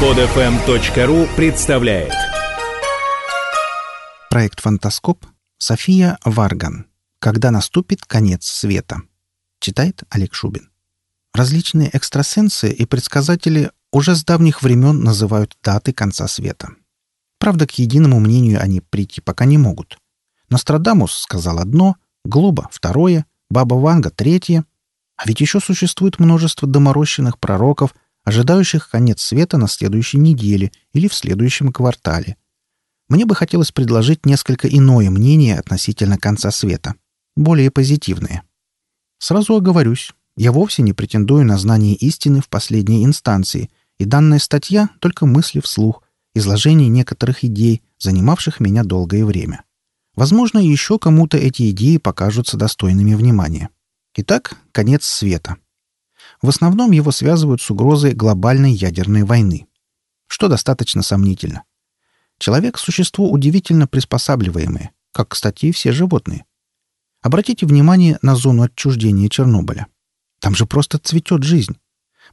[0.00, 2.12] Подфм.ру представляет
[4.28, 5.24] Проект «Фантаскоп»
[5.56, 6.84] София Варган.
[7.18, 9.00] Когда наступит конец света.
[9.58, 10.68] Читает Олег Шубин.
[11.32, 16.72] Различные экстрасенсы и предсказатели уже с давних времен называют даты конца света.
[17.38, 19.96] Правда, к единому мнению они прийти пока не могут.
[20.50, 24.66] Нострадамус сказал одно, Глоба— второе, Баба Ванга— третье.
[25.16, 27.94] А ведь еще существует множество доморощенных пророков—
[28.26, 32.36] ожидающих конец света на следующей неделе или в следующем квартале.
[33.08, 36.96] Мне бы хотелось предложить несколько иное мнение относительно конца света,
[37.36, 38.42] более позитивное.
[39.18, 44.90] Сразу оговорюсь, я вовсе не претендую на знание истины в последней инстанции, и данная статья—
[45.00, 46.02] только мысли вслух,
[46.34, 49.62] изложение некоторых идей, занимавших меня долгое время.
[50.16, 53.70] Возможно, еще кому-то эти идеи покажутся достойными внимания.
[54.16, 55.58] Итак, конец света—
[56.46, 59.66] в основном его связывают с угрозой глобальной ядерной войны.
[60.28, 61.64] Что достаточно сомнительно.
[62.38, 66.44] Человек— существо удивительно приспосабливаемое, как, кстати, и все животные.
[67.20, 69.88] Обратите внимание на зону отчуждения Чернобыля.
[70.38, 71.78] Там же просто цветет жизнь.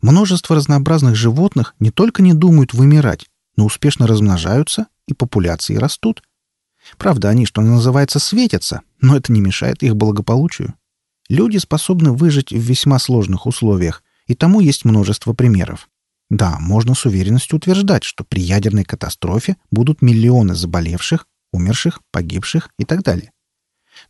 [0.04, 3.26] Множество разнообразных животных не только не думают вымирать,
[3.56, 6.22] но успешно размножаются и популяции растут.
[7.00, 10.76] Правда, они, что называется, светятся, но это не мешает их благополучию.
[11.34, 15.90] Люди способны выжить в весьма сложных условиях, и тому есть множество примеров.
[16.30, 22.86] Да, можно с уверенностью утверждать, что при ядерной катастрофе будут миллионы заболевших, умерших, погибших и
[22.86, 23.32] так далее.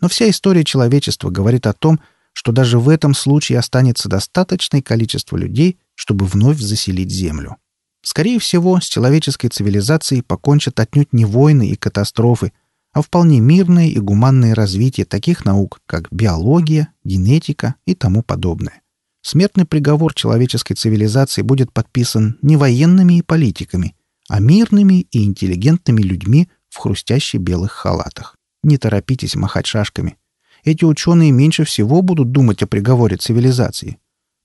[0.02, 2.02] Но вся история человечества говорит о том,
[2.34, 7.56] что даже в этом случае останется достаточное количество людей, чтобы вновь заселить Землю.
[8.02, 12.52] Скорее всего, с человеческой цивилизацией покончат отнюдь не войны и катастрофы,
[12.94, 18.82] а вполне мирное и гуманное развитие таких наук, как биология, генетика и тому подобное.
[19.22, 23.96] Смертный приговор человеческой цивилизации будет подписан не военными и политиками,
[24.30, 28.36] а мирными и интеллигентными людьми в хрустящих белых халатах.
[28.64, 30.18] Не торопитесь махать шашками.
[30.64, 33.98] Эти ученые меньше всего будут думать о приговоре цивилизации.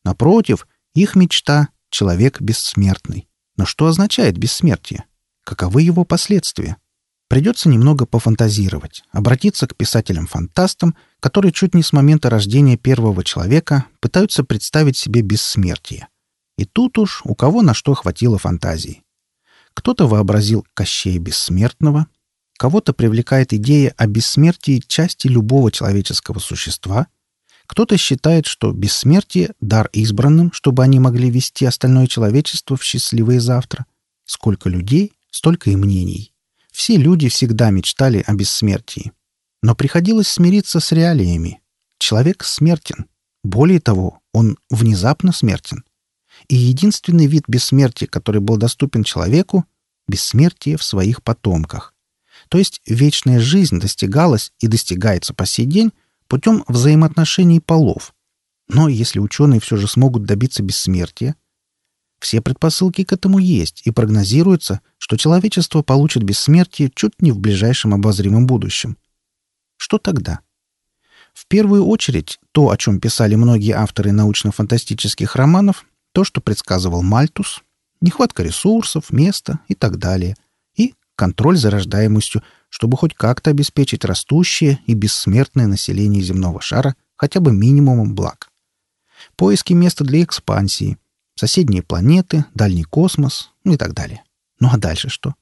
[0.04, 3.28] Напротив, их мечта— человек бессмертный.
[3.56, 5.04] Но что означает бессмертие?
[5.44, 6.76] Каковы его последствия?
[7.28, 14.44] Придется немного пофантазировать, обратиться к писателям-фантастам, которые чуть не с момента рождения первого человека пытаются
[14.44, 16.08] представить себе бессмертие.
[16.56, 19.02] И тут уж у кого на что хватило фантазии.
[19.74, 22.06] Кто-то вообразил Кощея Бессмертного,
[22.58, 27.08] кого-то привлекает идея о бессмертии части любого человеческого существа,
[27.66, 33.84] кто-то считает, что бессмертие— дар избранным, чтобы они могли вести остальное человечество в счастливое завтра.
[34.24, 36.32] Сколько людей, столько и мнений.
[36.78, 39.10] Все люди всегда мечтали о бессмертии.
[39.64, 41.60] Но приходилось смириться с реалиями.
[41.98, 43.06] Человек смертен.
[43.42, 45.82] Более того, он внезапно смертен.
[46.46, 49.64] И единственный вид бессмертия, который был доступен человеку—
[50.08, 51.94] бессмертие в своих потомках.
[52.48, 55.92] То есть вечная жизнь достигалась и достигается по сей день
[56.28, 58.14] путем взаимоотношений полов.
[58.68, 61.34] Но если ученые все же смогут добиться бессмертия—
[62.18, 67.94] все предпосылки к этому есть, и прогнозируется, что человечество получит бессмертие чуть не в ближайшем
[67.94, 68.96] обозримом будущем.
[69.76, 70.40] Что тогда?
[71.32, 77.62] В первую очередь, то, о чем писали многие авторы научно-фантастических романов, то, что предсказывал Мальтус,
[78.00, 80.36] нехватка ресурсов, места и так далее,
[80.74, 87.38] и контроль за рождаемостью, чтобы хоть как-то обеспечить растущее и бессмертное население земного шара хотя
[87.38, 88.50] бы минимумом благ.
[89.36, 90.98] Поиски места для экспансии–
[91.38, 94.24] соседние планеты, дальний космос ну и так далее.
[94.60, 95.34] Ну а дальше что?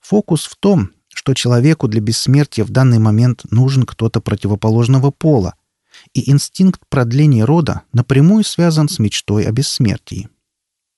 [0.00, 5.54] Фокус в том, что человеку для бессмертия в данный момент нужен кто-то противоположного пола,
[6.12, 10.28] и инстинкт продления рода напрямую связан с мечтой о бессмертии.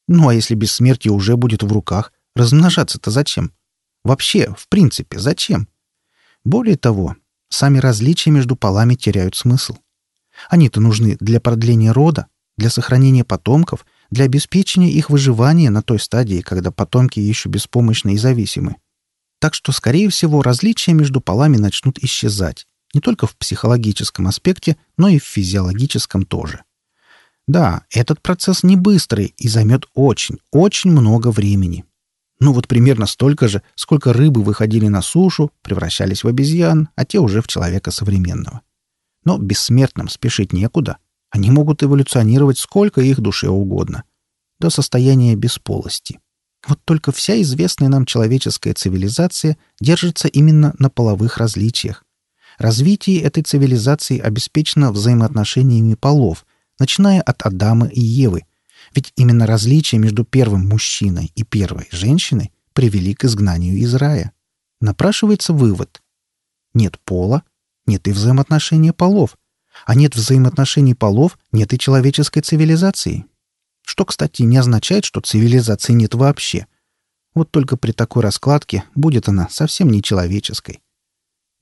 [0.08, 3.52] Ну а если бессмертие уже будет в руках, размножаться-то зачем?
[4.04, 5.68] Вообще, в принципе, зачем?
[6.44, 7.16] Более того,
[7.48, 9.76] сами различия между полами теряют смысл.
[10.48, 12.26] Они-то нужны для продления рода,
[12.56, 18.18] для сохранения потомков для обеспечения их выживания на той стадии, когда потомки еще беспомощны и
[18.18, 18.76] зависимы.
[19.38, 25.08] Так что, скорее всего, различия между полами начнут исчезать, не только в психологическом аспекте, но
[25.08, 26.64] и в физиологическом тоже.
[27.46, 31.84] Да, этот процесс не быстрый и займет очень, очень много времени.
[32.38, 37.18] Ну вот примерно столько же, сколько рыбы выходили на сушу, превращались в обезьян, а те
[37.18, 38.62] уже в человека современного.
[39.24, 40.98] Но бессмертным спешить некуда—
[41.30, 44.04] они могут эволюционировать сколько их душе угодно,
[44.58, 46.18] до состояния бесполости.
[46.66, 52.04] Вот только вся известная нам человеческая цивилизация держится именно на половых различиях.
[52.58, 56.44] Развитие этой цивилизации обеспечено взаимоотношениями полов,
[56.78, 58.42] начиная от Адама и Евы,
[58.94, 64.32] Ведь именно различия между первым мужчиной и первой женщиной привели к изгнанию из рая.
[64.80, 66.02] Напрашивается вывод.
[66.74, 67.44] Нет пола,
[67.86, 69.36] нет и взаимоотношения полов.
[69.86, 73.26] А нет взаимоотношений полов, нет и человеческой цивилизации.
[73.84, 76.66] Что, кстати, не означает, что цивилизации нет вообще.
[77.34, 80.80] Вот только при такой раскладке будет она совсем не человеческой.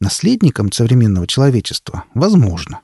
[0.01, 2.81] Наследником современного человечества возможно.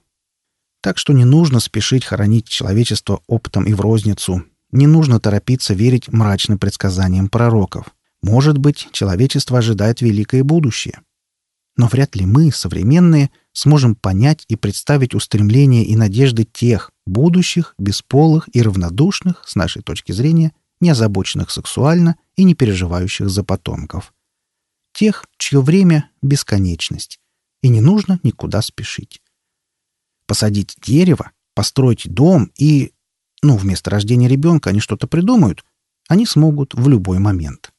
[0.81, 4.44] Так что не нужно спешить хоронить человечество оптом и в розницу.
[4.70, 7.86] Не нужно торопиться верить мрачным предсказаниям пророков.
[8.22, 11.00] Может быть, человечество ожидает великое будущее.
[11.76, 18.49] Но вряд ли мы, современные, сможем понять и представить устремления и надежды тех, будущих, бесполых
[18.53, 24.12] и равнодушных, с нашей точки зрения, не озабоченных сексуально и не переживающих за потомков.
[24.93, 27.21] Тех, чье время— бесконечность,
[27.62, 29.23] и не нужно никуда спешить.
[30.27, 32.93] Посадить дерево, построить дом и...
[33.43, 35.65] Ну, вместо рождения ребенка они что-то придумают.
[36.09, 37.73] Они смогут в любой момент.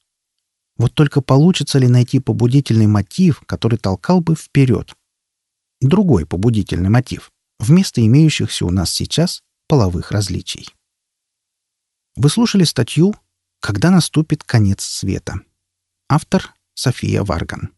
[0.78, 4.96] Вот только получится ли найти побудительный мотив, который толкал бы вперед?
[5.82, 10.68] Другой побудительный мотив, вместо имеющихся у нас сейчас половых различий.
[12.16, 13.14] Вы слушали статью
[13.60, 15.42] «Когда наступит конец света».
[16.08, 17.74] Автор София Варган.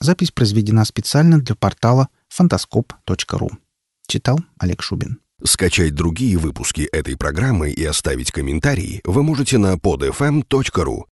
[0.00, 3.50] Запись произведена специально для портала фантаскоп.ру.
[4.06, 5.20] Читал Олег Шубин.
[5.42, 11.02] Скачать другие выпуски этой программы и оставить комментарии вы можете на podfm.ru